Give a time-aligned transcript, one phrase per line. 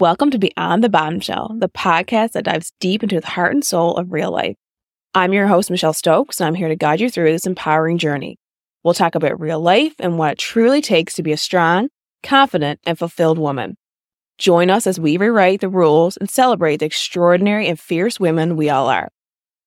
[0.00, 3.98] Welcome to Beyond the Bombshell, the podcast that dives deep into the heart and soul
[3.98, 4.56] of real life.
[5.14, 8.38] I'm your host, Michelle Stokes, and I'm here to guide you through this empowering journey.
[8.82, 11.90] We'll talk about real life and what it truly takes to be a strong,
[12.22, 13.76] confident, and fulfilled woman.
[14.38, 18.70] Join us as we rewrite the rules and celebrate the extraordinary and fierce women we
[18.70, 19.10] all are.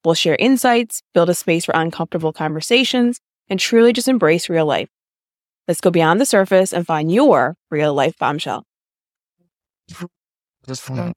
[0.04, 3.20] We'll share insights, build a space for uncomfortable conversations,
[3.50, 4.90] and truly just embrace real life.
[5.68, 8.66] Let's go beyond the surface and find your real life bombshell.
[10.68, 11.12] Just fun.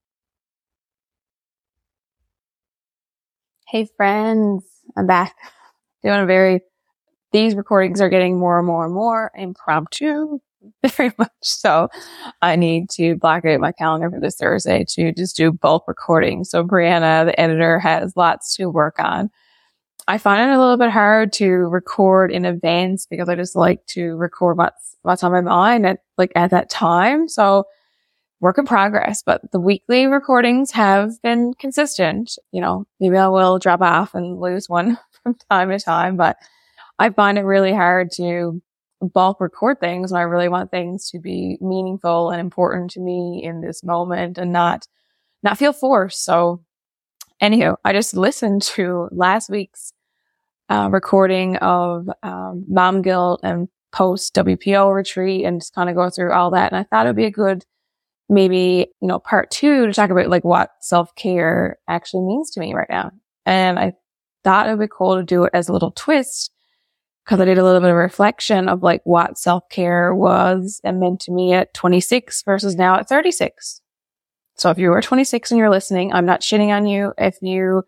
[3.69, 4.65] Hey friends,
[4.97, 5.37] I'm back.
[6.03, 6.61] Doing a very,
[7.33, 10.41] these recordings are getting more and more and more impromptu,
[10.87, 11.89] very much so.
[12.43, 16.51] I need to block out my calendar for this Thursday to just do bulk recordings.
[16.51, 19.31] So Brianna, the editor, has lots to work on.
[20.09, 23.87] I find it a little bit hard to record in advance because I just like
[23.89, 27.29] to record what's, what's on my mind at like at that time.
[27.29, 27.65] So
[28.41, 32.37] work in progress, but the weekly recordings have been consistent.
[32.53, 36.37] You know, maybe I will drop off and lose one from time to time, but
[36.99, 38.61] I find it really hard to
[39.01, 43.43] bulk record things when I really want things to be meaningful and important to me
[43.45, 44.87] in this moment and not,
[45.43, 46.25] not feel forced.
[46.25, 46.63] So
[47.43, 49.93] anywho, I just listened to last week's
[50.69, 56.11] uh, recording of um, Mom Guilt and post WPO retreat and just kind of go
[56.11, 56.73] through all that.
[56.73, 57.65] And I thought it would be a good
[58.29, 62.61] maybe, you know, part two to talk about like what self care actually means to
[62.61, 63.11] me right now.
[63.45, 63.93] And I
[64.45, 66.51] thought it would be cool to do it as a little twist
[67.25, 71.01] because I did a little bit of reflection of like what self care was and
[71.01, 73.81] meant to me at 26 versus now at 36.
[74.55, 77.13] So if you are 26 and you're listening, I'm not shitting on you.
[77.19, 77.83] If you,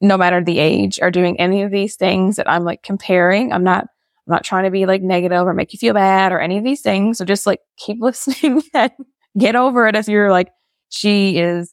[0.00, 3.62] no matter the age, are doing any of these things that I'm like comparing, I'm
[3.62, 6.58] not, I'm not trying to be like negative or make you feel bad or any
[6.58, 7.18] of these things.
[7.18, 8.90] So just like keep listening and
[9.38, 10.50] get over it if you're like,
[10.88, 11.72] she is,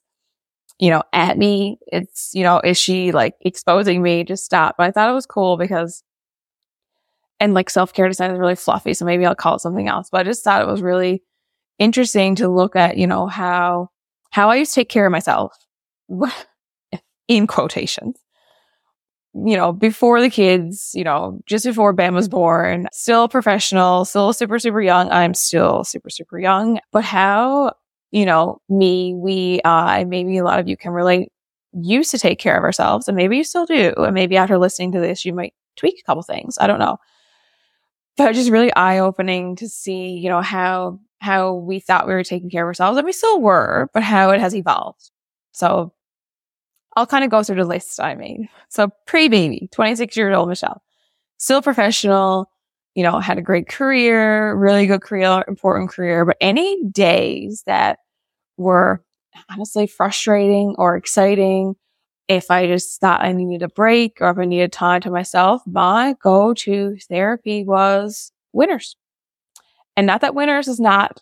[0.79, 1.77] you know, at me.
[1.87, 4.23] It's, you know, is she like exposing me?
[4.23, 4.75] Just stop.
[4.77, 6.03] But I thought it was cool because,
[7.39, 8.93] and like self care design is really fluffy.
[8.93, 11.23] So maybe I'll call it something else, but I just thought it was really
[11.77, 13.89] interesting to look at, you know, how,
[14.31, 15.53] how I used to take care of myself
[17.27, 18.19] in quotations
[19.33, 24.33] you know, before the kids, you know, just before Ben was born, still professional, still
[24.33, 25.09] super, super young.
[25.11, 26.79] I'm still super, super young.
[26.91, 27.73] But how,
[28.11, 31.31] you know, me, we, I, maybe a lot of you can relate,
[31.73, 33.93] used to take care of ourselves and maybe you still do.
[33.97, 36.57] And maybe after listening to this, you might tweak a couple things.
[36.59, 36.97] I don't know.
[38.17, 42.23] But just really eye opening to see, you know, how, how we thought we were
[42.23, 45.11] taking care of ourselves and we still were, but how it has evolved.
[45.51, 45.93] So
[46.99, 48.49] I'll kind of go through the list I made.
[48.67, 50.83] So pre-baby, 26 year old Michelle,
[51.37, 52.51] still professional,
[52.93, 57.99] you know, had a great career, really good career, important career, but any days that
[58.57, 59.01] were
[59.49, 61.75] honestly frustrating or exciting,
[62.27, 65.61] if I just thought I needed a break or if I needed time to myself,
[65.65, 68.97] my go to therapy was winners.
[69.95, 71.21] And not that winners is not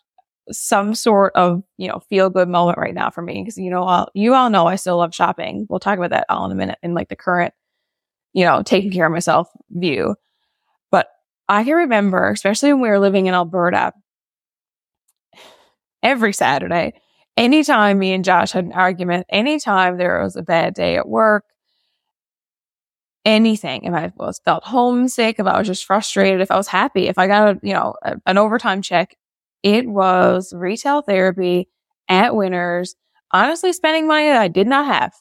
[0.52, 3.44] some sort of, you know, feel good moment right now for me.
[3.44, 5.68] Cause you know, all, you all know I still love shopping.
[5.69, 7.53] We'll talk about that all in a minute in like the current,
[8.34, 10.16] you know, taking care of myself view.
[10.91, 11.07] But
[11.50, 13.94] I can remember, especially when we were living in Alberta,
[16.02, 16.94] every Saturday,
[17.36, 21.46] anytime me and Josh had an argument, anytime there was a bad day at work,
[23.25, 27.07] anything, if I was felt homesick, if I was just frustrated, if I was happy,
[27.07, 29.18] if I got a, you know, a, an overtime check,
[29.63, 31.69] it was retail therapy
[32.09, 32.95] at Winners,
[33.31, 35.13] honestly spending money that I did not have.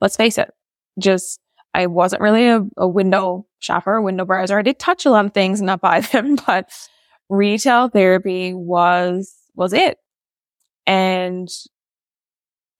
[0.00, 0.50] Let's face it.
[0.98, 1.40] Just,
[1.74, 4.58] I wasn't really a, a window shopper, a window browser.
[4.58, 6.70] I did touch a lot of things and not buy them, but
[7.28, 9.98] retail therapy was, was it.
[10.86, 11.48] And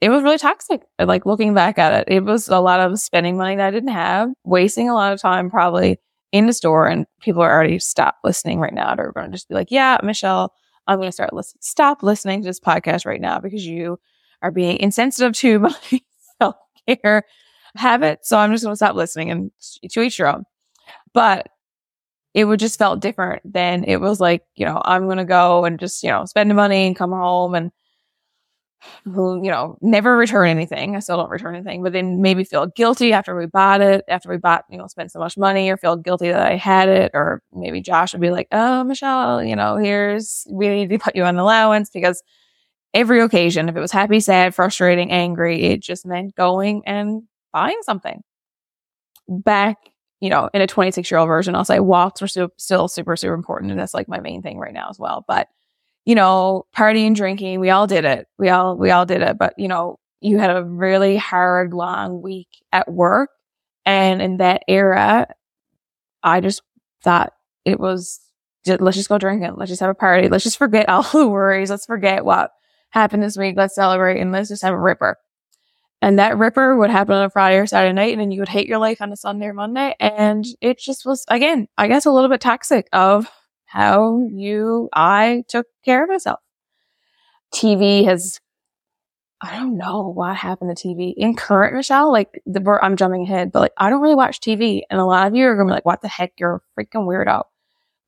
[0.01, 0.83] it was really toxic.
[0.99, 3.91] Like looking back at it, it was a lot of spending money that I didn't
[3.91, 5.99] have, wasting a lot of time probably
[6.33, 8.95] in the store and people are already stopped listening right now.
[8.95, 10.53] They're going to just be like, yeah, Michelle,
[10.87, 11.61] I'm going to start listening.
[11.63, 13.99] Stop listening to this podcast right now because you
[14.43, 15.75] are being insensitive to my
[16.41, 16.57] self
[16.87, 17.25] care
[17.77, 18.21] habit.
[18.25, 19.51] So I'm just going to stop listening and
[19.91, 20.45] to each your own.
[21.15, 21.49] But
[22.35, 25.65] it would just felt different than it was like, you know, I'm going to go
[25.65, 27.73] and just, you know, spend the money and come home and
[29.05, 30.97] who, you know, never return anything.
[30.97, 34.29] I still don't return anything, but then maybe feel guilty after we bought it, after
[34.29, 37.11] we bought, you know, spent so much money or feel guilty that I had it.
[37.15, 41.17] Or maybe Josh would be like, Oh, Michelle, you know, here's, we need to put
[41.17, 42.23] you on allowance because
[42.95, 47.23] every occasion, if it was happy, sad, frustrating, angry, it just meant going and
[47.53, 48.23] buying something.
[49.29, 49.77] Back,
[50.21, 53.15] you know, in a 26 year old version, I'll say walks were su- still super,
[53.15, 53.71] super important.
[53.71, 55.25] And that's like my main thing right now as well.
[55.29, 55.49] But
[56.09, 58.27] you know, partying, drinking, we all did it.
[58.39, 59.37] We all, we all did it.
[59.37, 63.29] But, you know, you had a really hard, long week at work.
[63.85, 65.27] And in that era,
[66.23, 66.63] I just
[67.05, 67.35] thought
[67.67, 68.21] it was,
[68.67, 69.57] let's just go drinking.
[69.59, 70.29] Let's just have a party.
[70.31, 71.69] Let's just forget all the worries.
[71.69, 72.53] Let's forget what
[72.89, 73.57] happened this week.
[73.59, 75.19] Let's celebrate and let's just have a ripper.
[76.01, 78.49] And that ripper would happen on a Friday or Saturday night, and then you would
[78.49, 79.95] hate your life on a Sunday or Monday.
[80.01, 83.31] And it just was, again, I guess a little bit toxic of
[83.69, 86.41] how you, I took care of myself.
[87.55, 88.41] TV has,
[89.41, 92.11] I don't know what happened to TV in current Michelle.
[92.11, 95.27] Like the, I'm jumping ahead, but like I don't really watch TV, and a lot
[95.29, 96.33] of you are gonna be like, "What the heck?
[96.39, 97.45] You're a freaking weirdo."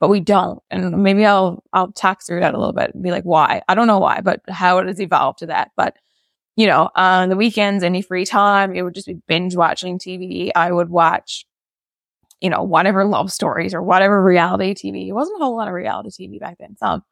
[0.00, 3.10] But we don't, and maybe I'll I'll talk through that a little bit and be
[3.12, 5.72] like, "Why?" I don't know why, but how it has evolved to that.
[5.76, 5.96] But
[6.56, 10.50] you know, on the weekends, any free time, it would just be binge watching TV.
[10.54, 11.46] I would watch,
[12.40, 15.08] you know, whatever love stories or whatever reality TV.
[15.08, 16.76] It wasn't a whole lot of reality TV back then.
[16.76, 17.02] Some.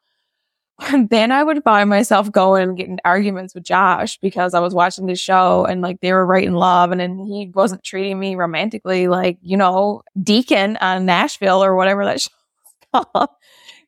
[0.81, 4.75] And then I would find myself going and getting arguments with Josh because I was
[4.75, 8.19] watching this show and like they were right in love and then he wasn't treating
[8.19, 12.21] me romantically like, you know, Deacon on Nashville or whatever that
[12.95, 13.27] show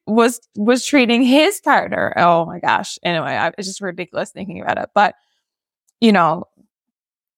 [0.07, 2.13] was, was treating his partner.
[2.17, 2.99] Oh my gosh.
[3.03, 4.91] Anyway, I, it's just ridiculous thinking about it.
[4.95, 5.15] But
[6.01, 6.45] you know,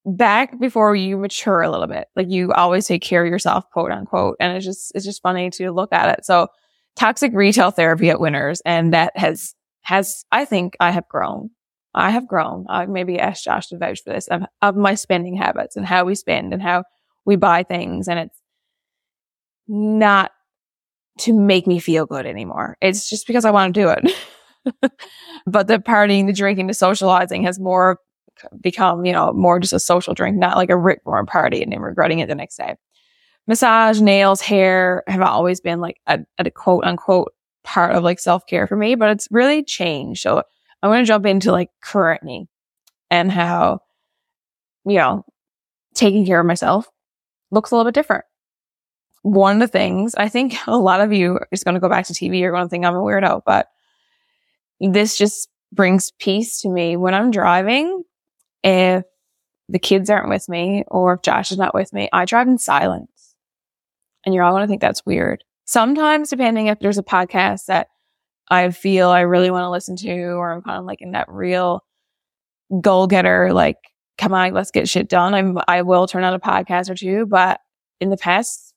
[0.04, 3.92] back before you mature a little bit, like you always take care of yourself, quote
[3.92, 4.36] unquote.
[4.40, 6.24] And it's just, it's just funny to look at it.
[6.24, 6.48] So
[6.96, 8.60] toxic retail therapy at Winners.
[8.64, 11.50] And that has, has, I think I have grown.
[11.94, 12.66] I have grown.
[12.68, 16.04] I maybe asked Josh to vouch for this of, of my spending habits and how
[16.04, 16.84] we spend and how
[17.24, 18.08] we buy things.
[18.08, 18.40] And it's
[19.68, 20.32] not
[21.18, 22.76] to make me feel good anymore.
[22.80, 24.92] It's just because I want to do it.
[25.46, 27.98] but the partying, the drinking, the socializing has more
[28.60, 31.80] become, you know, more just a social drink, not like a rip-roaring party and then
[31.80, 32.76] regretting it the next day.
[33.46, 37.32] Massage, nails, hair have always been like a, a quote unquote
[37.64, 40.20] part of like self care for me, but it's really changed.
[40.20, 40.42] So
[40.82, 42.48] I want to jump into like current me
[43.10, 43.80] and how,
[44.84, 45.24] you know,
[45.94, 46.88] taking care of myself
[47.50, 48.24] looks a little bit different.
[49.22, 52.06] One of the things I think a lot of you just going to go back
[52.06, 52.40] to TV.
[52.40, 53.68] You're going to think I'm a weirdo, but
[54.80, 58.02] this just brings peace to me when I'm driving
[58.62, 59.04] if
[59.68, 62.58] the kids aren't with me or if Josh is not with me, I drive in
[62.58, 63.34] silence.
[64.24, 65.42] And you're all going to think that's weird.
[65.64, 67.88] Sometimes, depending if there's a podcast that
[68.50, 71.28] I feel I really want to listen to, or I'm kind of like in that
[71.28, 71.84] real
[72.80, 73.78] goal getter, like,
[74.18, 75.34] come on, let's get shit done.
[75.34, 77.60] I'm, I will turn on a podcast or two, but
[78.00, 78.74] in the past,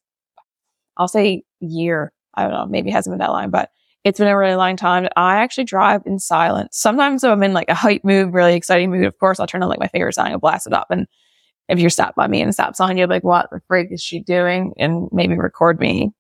[0.97, 3.69] I'll say year, I don't know, maybe it hasn't been that long, but
[4.05, 5.09] it's been a really long time.
[5.17, 6.77] I actually drive in silence.
[6.77, 9.69] Sometimes I'm in like a hype mood, really exciting mood, of course, I'll turn on
[9.69, 10.87] like my favorite song and blast it up.
[10.91, 11.07] And
[11.69, 14.19] if you're stopped by me and stops on, you're like, what the freak is she
[14.21, 14.73] doing?
[14.77, 16.11] And maybe record me.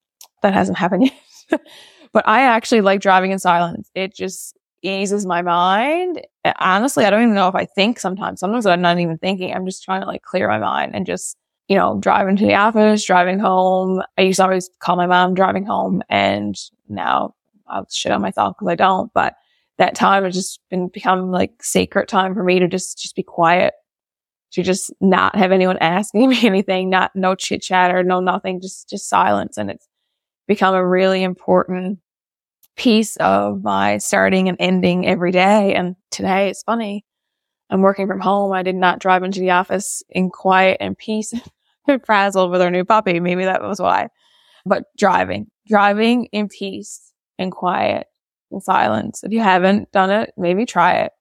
[0.41, 1.11] That hasn't happened
[1.51, 1.61] yet.
[2.11, 3.91] but I actually like driving in silence.
[3.93, 6.25] It just eases my mind.
[6.57, 8.39] Honestly, I don't even know if I think sometimes.
[8.39, 9.53] Sometimes I'm not even thinking.
[9.53, 11.37] I'm just trying to like clear my mind and just,
[11.67, 14.01] you know, driving to the office, driving home.
[14.17, 16.55] I used to always call my mom driving home and
[16.89, 17.35] now
[17.67, 19.35] I'll shit on myself because I don't, but
[19.77, 23.23] that time has just been become like sacred time for me to just, just be
[23.23, 23.73] quiet,
[24.53, 28.89] to just not have anyone asking me anything, not, no chit chatter, no nothing, just,
[28.89, 29.57] just silence.
[29.57, 29.87] And it's
[30.47, 31.99] become a really important
[32.75, 35.73] piece of my starting and ending every day.
[35.75, 37.05] And today it's funny.
[37.69, 38.51] I'm working from home.
[38.51, 41.33] I did not drive into the office in quiet and peace
[42.05, 43.19] frazzled with our new puppy.
[43.19, 44.09] Maybe that was why,
[44.65, 48.07] but driving, driving in peace and quiet
[48.51, 49.23] and silence.
[49.23, 51.11] If you haven't done it, maybe try it.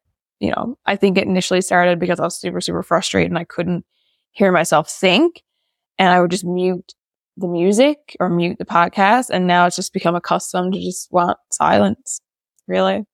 [0.40, 3.44] You know, I think it initially started because I was super, super frustrated and I
[3.44, 3.84] couldn't
[4.32, 5.42] hear myself think.
[5.98, 6.94] And I would just mute
[7.36, 9.30] the music or mute the podcast.
[9.30, 12.20] And now it's just become accustomed to just want silence,
[12.66, 13.04] really.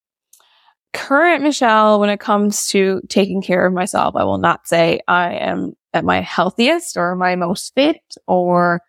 [0.93, 5.35] Current Michelle, when it comes to taking care of myself, I will not say I
[5.35, 8.81] am at my healthiest or my most fit or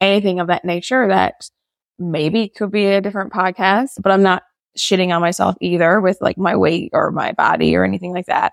[0.00, 1.48] anything of that nature that
[1.98, 4.42] maybe it could be a different podcast, but I'm not
[4.76, 8.52] shitting on myself either with like my weight or my body or anything like that.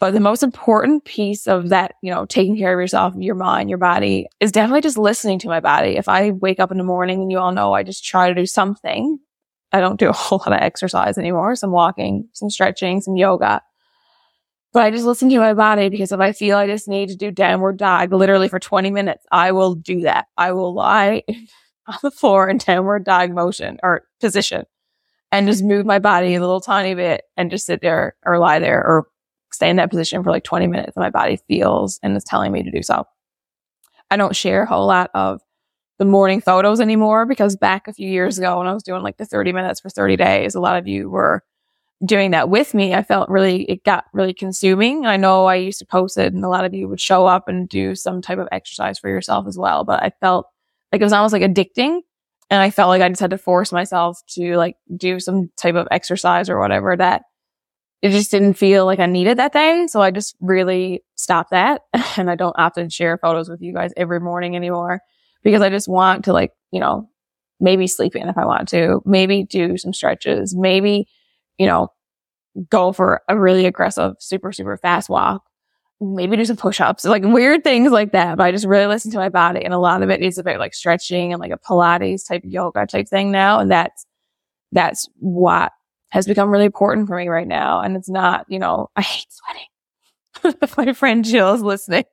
[0.00, 3.68] But the most important piece of that, you know, taking care of yourself, your mind,
[3.68, 5.96] your body is definitely just listening to my body.
[5.96, 8.34] If I wake up in the morning and you all know I just try to
[8.34, 9.18] do something,
[9.72, 13.60] I don't do a whole lot of exercise anymore, some walking, some stretching, some yoga.
[14.72, 17.16] But I just listen to my body because if I feel I just need to
[17.16, 20.26] do downward dog literally for 20 minutes, I will do that.
[20.36, 21.24] I will lie
[21.88, 24.64] on the floor in downward dog motion or position
[25.32, 28.58] and just move my body a little tiny bit and just sit there or lie
[28.58, 29.06] there or
[29.52, 32.52] stay in that position for like 20 minutes and my body feels and is telling
[32.52, 33.04] me to do so.
[34.10, 35.40] I don't share a whole lot of
[35.98, 39.16] the morning photos anymore because back a few years ago when I was doing like
[39.16, 41.42] the 30 minutes for 30 days, a lot of you were
[42.04, 42.94] doing that with me.
[42.94, 45.06] I felt really, it got really consuming.
[45.06, 47.48] I know I used to post it and a lot of you would show up
[47.48, 49.84] and do some type of exercise for yourself as well.
[49.84, 50.46] But I felt
[50.92, 52.00] like it was almost like addicting.
[52.50, 55.74] And I felt like I just had to force myself to like do some type
[55.74, 57.22] of exercise or whatever that
[58.00, 59.86] it just didn't feel like I needed that day.
[59.88, 61.82] So I just really stopped that.
[62.16, 65.00] And I don't often share photos with you guys every morning anymore
[65.44, 67.08] because I just want to like, you know,
[67.60, 71.08] maybe sleep in if I want to, maybe do some stretches, maybe,
[71.58, 71.88] you know,
[72.70, 75.42] go for a really aggressive, super, super fast walk,
[76.00, 78.36] maybe do some push ups, like weird things like that.
[78.36, 79.64] But I just really listen to my body.
[79.64, 82.86] And a lot of it is about like stretching and like a Pilates type yoga
[82.86, 83.58] type thing now.
[83.58, 84.06] And that's,
[84.72, 85.72] that's what
[86.10, 87.80] has become really important for me right now.
[87.80, 90.68] And it's not, you know, I hate sweating.
[90.86, 92.04] my friend Jill is listening,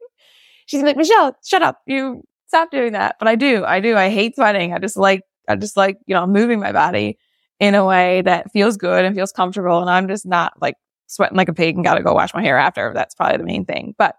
[0.66, 1.80] she's like, Michelle, shut up.
[1.86, 3.18] You stop doing that.
[3.20, 3.96] But I do, I do.
[3.96, 4.74] I hate sweating.
[4.74, 7.20] I just like, I just like, you know, moving my body
[7.60, 9.80] in a way that feels good and feels comfortable.
[9.80, 10.76] And I'm just not like
[11.08, 12.92] sweating like a pig and got to go wash my hair after.
[12.94, 13.96] That's probably the main thing.
[13.98, 14.16] But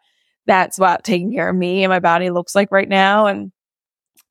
[0.46, 3.26] that's what taking care of me and my body looks like right now.
[3.26, 3.52] And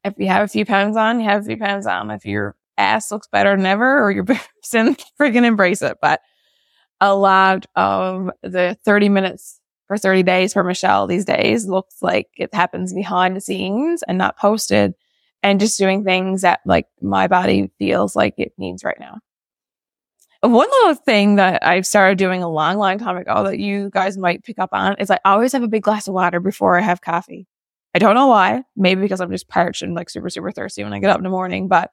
[0.04, 2.12] if you have a few pounds on, you have a few pounds on.
[2.12, 4.24] If your ass looks better than ever or your
[4.72, 5.98] then freaking embrace it.
[6.02, 6.22] But
[7.02, 12.28] a lot of the 30 minutes for 30 days for Michelle these days looks like
[12.38, 14.94] it happens behind the scenes and not posted
[15.44, 19.20] and just doing things that like my body feels like it needs right now.
[20.48, 24.18] One little thing that I've started doing a long, long time ago that you guys
[24.18, 26.82] might pick up on is I always have a big glass of water before I
[26.82, 27.48] have coffee.
[27.96, 28.64] I don't know why.
[28.76, 31.24] Maybe because I'm just parched and like super, super thirsty when I get up in
[31.24, 31.90] the morning, but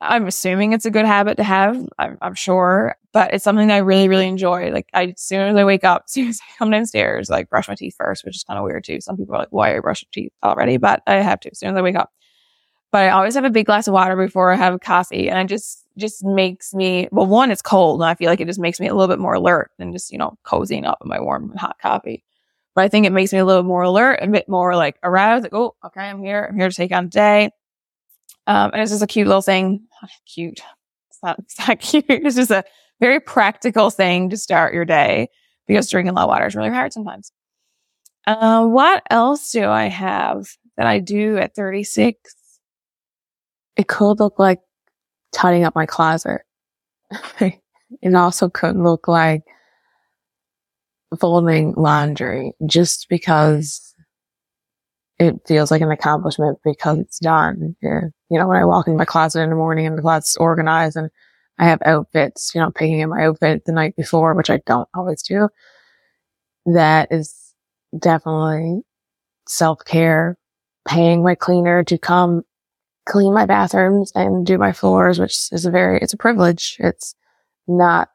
[0.00, 1.84] I'm assuming it's a good habit to have.
[1.98, 4.70] I'm, I'm, sure, but it's something that I really, really enjoy.
[4.70, 7.50] Like, I, as soon as I wake up, as soon as I come downstairs, like
[7.50, 9.00] brush my teeth first, which is kind of weird too.
[9.00, 10.76] Some people are like, why are you brushing teeth already?
[10.76, 12.12] But I have to as soon as I wake up.
[12.90, 15.28] But I always have a big glass of water before I have a coffee.
[15.28, 18.00] And it just, just makes me, well, one, it's cold.
[18.00, 20.10] And I feel like it just makes me a little bit more alert than just,
[20.10, 22.24] you know, cozying up in my warm hot coffee.
[22.74, 25.42] But I think it makes me a little more alert, a bit more like aroused.
[25.42, 26.48] Like, oh, okay, I'm here.
[26.48, 27.50] I'm here to take on the day.
[28.46, 29.86] Um, and it's just a cute little thing.
[30.32, 30.60] Cute.
[31.10, 32.04] It's not, it's not cute.
[32.08, 32.64] It's just a
[33.00, 35.28] very practical thing to start your day
[35.66, 37.32] because drinking a lot of water is really hard sometimes.
[38.26, 42.34] Uh, what else do I have that I do at 36?
[43.78, 44.60] It could look like
[45.32, 46.42] tidying up my closet.
[47.40, 49.44] it also could look like
[51.18, 53.94] folding laundry just because
[55.18, 57.76] it feels like an accomplishment because it's done.
[57.80, 60.96] You know, when I walk in my closet in the morning and the closet's organized
[60.96, 61.10] and
[61.58, 64.88] I have outfits, you know, picking in my outfit the night before, which I don't
[64.94, 65.48] always do.
[66.66, 67.54] That is
[67.98, 68.82] definitely
[69.48, 70.36] self care,
[70.86, 72.42] paying my cleaner to come
[73.08, 76.76] clean my bathrooms and do my floors, which is a very, it's a privilege.
[76.78, 77.14] It's
[77.66, 78.10] not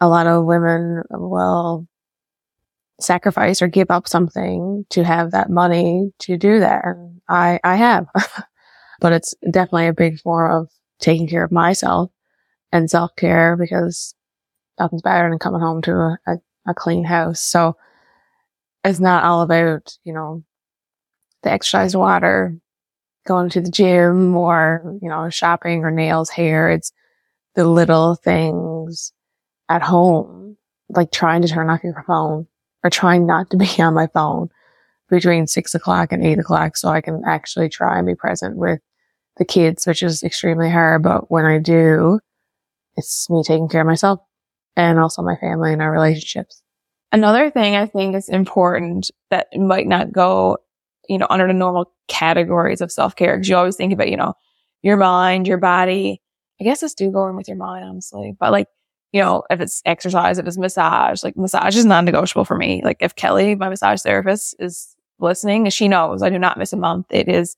[0.00, 1.88] a lot of women will
[3.00, 6.84] sacrifice or give up something to have that money to do that.
[6.84, 8.06] And I, I have,
[9.00, 10.70] but it's definitely a big form of
[11.00, 12.10] taking care of myself
[12.70, 14.14] and self care because
[14.78, 16.36] nothing's better than coming home to a, a,
[16.68, 17.40] a clean house.
[17.40, 17.76] So
[18.84, 20.44] it's not all about, you know,
[21.42, 22.58] the exercise water,
[23.28, 26.70] going to the gym or, you know, shopping or nails, hair.
[26.70, 26.92] It's
[27.54, 29.12] the little things
[29.68, 30.56] at home,
[30.88, 32.46] like trying to turn off your phone
[32.82, 34.48] or trying not to be on my phone
[35.08, 38.80] between six o'clock and eight o'clock so I can actually try and be present with
[39.36, 41.02] the kids, which is extremely hard.
[41.02, 42.20] But when I do,
[42.96, 44.20] it's me taking care of myself
[44.76, 46.62] and also my family and our relationships.
[47.10, 50.58] Another thing I think is important that might not go,
[51.08, 54.16] you know, under the normal categories of self care because you always think about, you
[54.16, 54.34] know,
[54.82, 56.22] your mind, your body.
[56.60, 58.66] I guess this do go in with your mind, honestly, but like
[59.12, 62.82] you know, if it's exercise, if it's massage, like massage is non-negotiable for me.
[62.84, 66.76] Like if Kelly, my massage therapist is listening, she knows I do not miss a
[66.76, 67.06] month.
[67.10, 67.56] It is,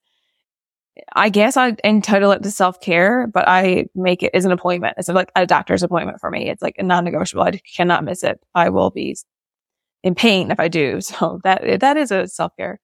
[1.15, 4.95] I guess I entitle it to self-care, but I make it as an appointment.
[4.99, 6.49] It's like a doctor's appointment for me.
[6.49, 7.43] It's like a non-negotiable.
[7.43, 8.41] I cannot miss it.
[8.55, 9.17] I will be
[10.05, 11.01] in pain if I do.
[11.11, 12.81] So that, that is a self-care.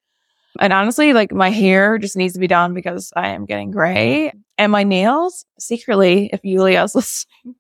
[0.60, 4.32] And honestly, like my hair just needs to be done because I am getting gray
[4.58, 7.56] and my nails secretly, if Yulia's listening,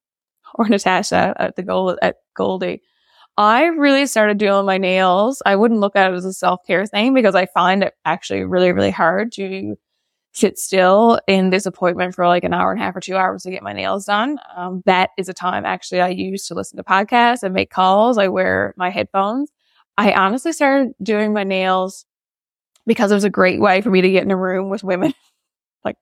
[0.54, 2.82] or Natasha at the gold at Goldie.
[3.38, 5.42] I really started doing my nails.
[5.44, 8.44] I wouldn't look at it as a self care thing because I find it actually
[8.44, 9.76] really, really hard to
[10.32, 13.42] sit still in this appointment for like an hour and a half or two hours
[13.42, 14.38] to get my nails done.
[14.54, 18.18] Um, that is a time actually I use to listen to podcasts and make calls.
[18.18, 19.50] I wear my headphones.
[19.98, 22.05] I honestly started doing my nails
[22.86, 25.12] because it was a great way for me to get in a room with women.
[25.84, 25.96] like,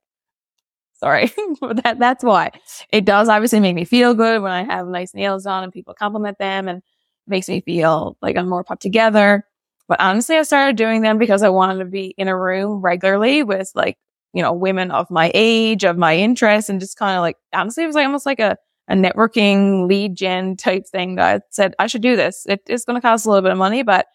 [0.95, 2.51] sorry, but that, that's why.
[2.91, 5.95] It does obviously make me feel good when I have nice nails on and people
[5.95, 6.83] compliment them and
[7.27, 9.45] makes me feel like I'm more put together.
[9.89, 13.43] But honestly, I started doing them because I wanted to be in a room regularly
[13.43, 13.99] with like,
[14.33, 17.85] you know, women of my age, of my interests, and just kind of like, honestly,
[17.85, 18.57] it was like almost like a,
[18.89, 22.45] a networking lead gen type thing that I said, I should do this.
[22.49, 24.07] It is going to cost a little bit of money, but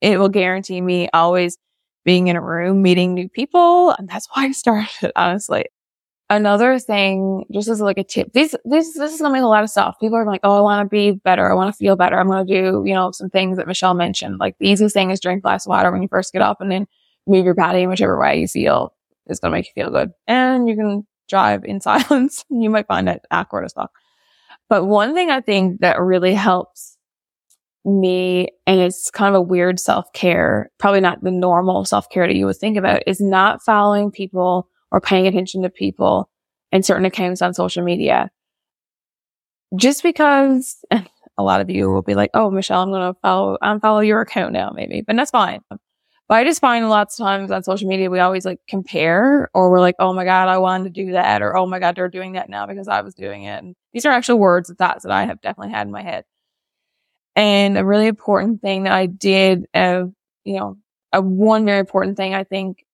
[0.00, 1.58] it will guarantee me always
[2.04, 3.90] being in a room, meeting new people.
[3.98, 5.66] And that's why I started, honestly.
[6.30, 9.70] Another thing, just as like a tip, this, this, this is make a lot of
[9.70, 9.96] stuff.
[9.98, 11.50] People are like, Oh, I want to be better.
[11.50, 12.18] I want to feel better.
[12.18, 14.38] I'm going to do, you know, some things that Michelle mentioned.
[14.38, 16.70] Like the easiest thing is drink glass of water when you first get up and
[16.70, 16.86] then
[17.26, 18.92] move your body in whichever way you feel
[19.28, 20.10] is going to make you feel good.
[20.26, 22.44] And you can drive in silence.
[22.50, 23.92] you might find it awkward as fuck.
[24.68, 26.97] But one thing I think that really helps
[27.84, 32.26] me, and it's kind of a weird self care, probably not the normal self care
[32.26, 36.30] that you would think about, is not following people or paying attention to people
[36.72, 38.30] and certain accounts on social media.
[39.76, 43.58] Just because a lot of you will be like, Oh, Michelle, I'm going to follow,
[43.62, 45.60] unfollow your account now, maybe, but that's fine.
[46.28, 49.70] But I just find lots of times on social media, we always like compare or
[49.70, 51.40] we're like, Oh my God, I wanted to do that.
[51.42, 53.62] Or, Oh my God, they're doing that now because I was doing it.
[53.62, 56.24] And these are actual words and thoughts that I have definitely had in my head.
[57.38, 60.12] And a really important thing that I did, you
[60.44, 60.76] know,
[61.12, 62.84] a one very important thing I think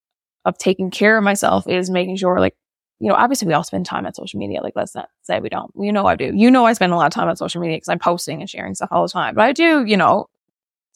[0.45, 2.55] of taking care of myself is making sure like,
[3.01, 4.61] you know, obviously we all spend time on social media.
[4.63, 5.71] Like, let's not say we don't.
[5.75, 6.31] You know, I do.
[6.35, 8.51] You know, I spend a lot of time on social media because I'm posting and
[8.51, 9.35] sharing stuff all the time.
[9.35, 10.27] But I do, you know,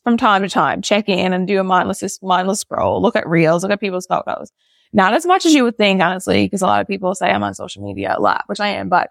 [0.04, 3.62] from time to time, check in and do a mindless, mindless scroll, look at reels,
[3.62, 4.52] look at people's photos.
[4.92, 7.42] Not as much as you would think, honestly, because a lot of people say I'm
[7.42, 9.08] on social media a lot, which I am, but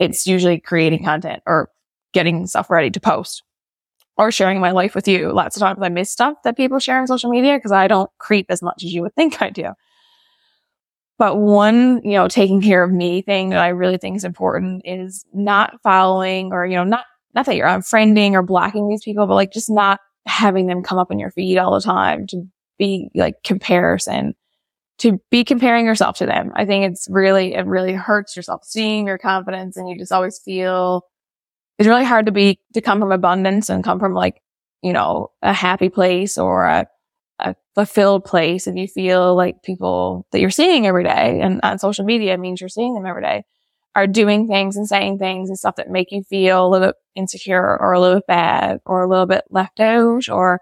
[0.00, 1.70] it's usually creating content or
[2.12, 3.44] getting stuff ready to post
[4.18, 5.32] or sharing my life with you.
[5.32, 8.10] Lots of times I miss stuff that people share on social media because I don't
[8.18, 9.72] creep as much as you would think I do.
[11.18, 14.82] But one, you know, taking care of me thing that I really think is important
[14.84, 19.26] is not following or, you know, not, not that you're unfriending or blocking these people,
[19.26, 22.44] but like just not having them come up in your feed all the time to
[22.78, 24.34] be like comparison,
[24.98, 26.52] to be comparing yourself to them.
[26.54, 30.38] I think it's really, it really hurts yourself seeing your confidence, and you just always
[30.38, 31.02] feel
[31.78, 34.42] it's really hard to be, to come from abundance and come from like,
[34.82, 36.86] you know, a happy place or a,
[37.38, 38.66] a fulfilled place.
[38.66, 42.60] If you feel like people that you're seeing every day and on social media means
[42.60, 43.44] you're seeing them every day
[43.94, 46.96] are doing things and saying things and stuff that make you feel a little bit
[47.16, 50.60] insecure or a little bit bad or a little bit left out or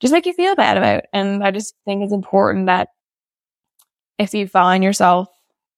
[0.00, 1.04] just make you feel bad about.
[1.12, 2.88] And I just think it's important that
[4.18, 5.28] if you find yourself,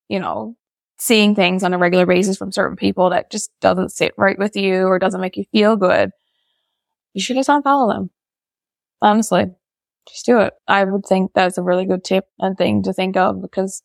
[0.09, 0.57] you know,
[1.01, 4.55] seeing things on a regular basis from certain people that just doesn't sit right with
[4.55, 6.11] you or doesn't make you feel good,
[7.15, 8.11] you should just unfollow them.
[9.01, 9.47] Honestly,
[10.09, 10.53] just do it.
[10.69, 13.83] I would think that's a really good tip and thing to think of because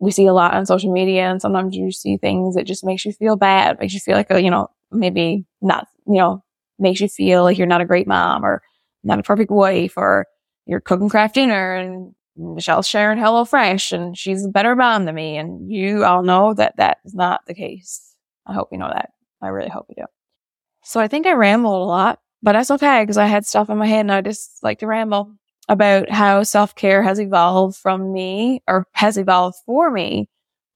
[0.00, 3.04] we see a lot on social media and sometimes you see things that just makes
[3.04, 6.42] you feel bad, makes you feel like, a, you know, maybe not, you know,
[6.80, 8.62] makes you feel like you're not a great mom or
[9.04, 10.26] not a perfect wife or
[10.66, 15.36] you're cooking Kraft Dinner and Michelle's sharing HelloFresh and she's a better mom than me.
[15.36, 18.14] And you all know that that is not the case.
[18.46, 19.10] I hope you know that.
[19.40, 20.06] I really hope you do.
[20.84, 23.78] So I think I rambled a lot, but that's okay because I had stuff in
[23.78, 25.32] my head and I just like to ramble
[25.68, 30.28] about how self care has evolved from me or has evolved for me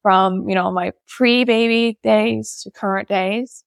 [0.03, 3.65] from, you know, my pre baby days to current days.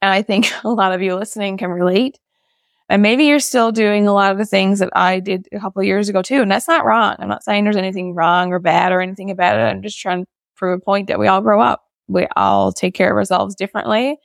[0.00, 2.18] And I think a lot of you listening can relate.
[2.88, 5.82] And maybe you're still doing a lot of the things that I did a couple
[5.82, 6.42] years ago too.
[6.42, 7.16] And that's not wrong.
[7.18, 9.62] I'm not saying there's anything wrong or bad or anything about it.
[9.62, 11.82] I'm just trying to prove a point that we all grow up.
[12.08, 14.18] We all take care of ourselves differently.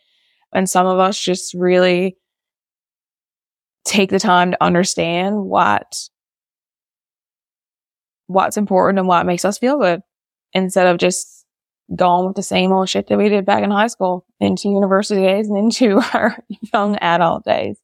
[0.53, 2.17] And some of us just really
[3.85, 6.09] take the time to understand what
[8.27, 10.01] what's important and what makes us feel good
[10.53, 11.45] instead of just
[11.95, 15.21] going with the same old shit that we did back in high school into university
[15.21, 16.37] days and into our
[16.73, 17.77] young adult days.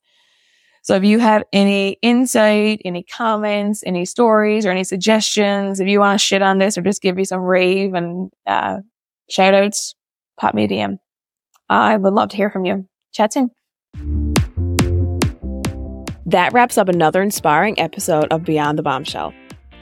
[0.83, 6.01] So if you have any insight, any comments, any stories or any suggestions, if you
[6.01, 8.79] want to shit on this or just give me some rave and uh,
[9.29, 9.95] shout outs,
[10.37, 10.97] pop me a DM.
[11.69, 12.85] I would love to hear from you.
[13.13, 13.51] Chat soon.
[16.25, 19.33] That wraps up another inspiring episode of Beyond the Bombshell.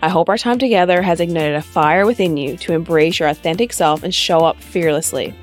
[0.03, 3.73] I hope our time together has ignited a fire within you to embrace your authentic
[3.73, 5.33] self and show up fearlessly.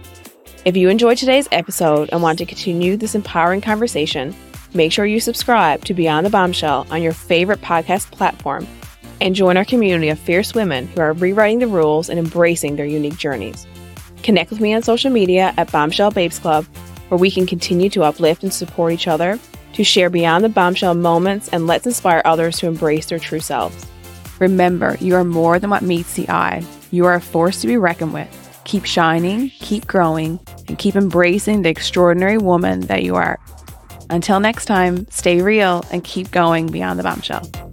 [0.64, 4.36] If you enjoyed today's episode and want to continue this empowering conversation,
[4.74, 8.66] Make sure you subscribe to Beyond the Bombshell on your favorite podcast platform
[9.20, 12.87] and join our community of fierce women who are rewriting the rules and embracing their
[12.87, 13.66] unique journeys.
[14.22, 16.66] Connect with me on social media at Bombshell Babes Club,
[17.09, 19.38] where we can continue to uplift and support each other,
[19.72, 23.87] to share beyond the bombshell moments, and let's inspire others to embrace their true selves.
[24.38, 26.64] Remember, you are more than what meets the eye.
[26.90, 28.61] You are a force to be reckoned with.
[28.64, 33.38] Keep shining, keep growing, and keep embracing the extraordinary woman that you are.
[34.10, 37.67] Until next time, stay real and keep going beyond the bombshell.